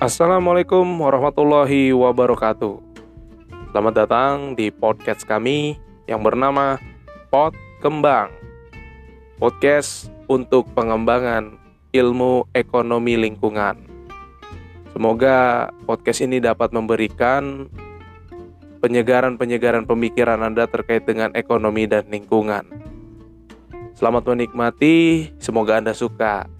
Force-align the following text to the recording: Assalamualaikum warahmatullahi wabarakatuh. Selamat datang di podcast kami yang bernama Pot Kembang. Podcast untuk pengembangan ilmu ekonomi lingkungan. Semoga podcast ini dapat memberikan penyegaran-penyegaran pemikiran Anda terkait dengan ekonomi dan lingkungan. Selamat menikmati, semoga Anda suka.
Assalamualaikum 0.00 0.96
warahmatullahi 0.96 1.92
wabarakatuh. 1.92 2.80
Selamat 3.68 3.94
datang 4.00 4.56
di 4.56 4.72
podcast 4.72 5.28
kami 5.28 5.76
yang 6.08 6.24
bernama 6.24 6.80
Pot 7.28 7.52
Kembang. 7.84 8.32
Podcast 9.36 10.08
untuk 10.24 10.72
pengembangan 10.72 11.52
ilmu 11.92 12.48
ekonomi 12.56 13.20
lingkungan. 13.20 13.76
Semoga 14.96 15.68
podcast 15.84 16.24
ini 16.24 16.40
dapat 16.40 16.72
memberikan 16.72 17.68
penyegaran-penyegaran 18.80 19.84
pemikiran 19.84 20.40
Anda 20.40 20.64
terkait 20.64 21.04
dengan 21.04 21.28
ekonomi 21.36 21.84
dan 21.84 22.08
lingkungan. 22.08 22.64
Selamat 23.92 24.32
menikmati, 24.32 25.28
semoga 25.36 25.76
Anda 25.76 25.92
suka. 25.92 26.59